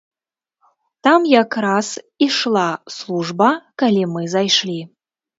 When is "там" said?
1.03-1.25